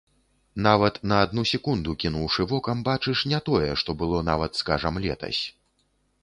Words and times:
Нават 0.67 0.95
на 1.11 1.19
адну 1.25 1.43
секунду 1.49 1.93
кінуўшы 2.03 2.45
вокам, 2.53 2.81
бачыш 2.89 3.21
не 3.33 3.41
тое, 3.51 3.69
што 3.83 3.97
было 4.01 4.23
нават, 4.31 4.51
скажам, 4.63 4.99
летась. 5.07 5.41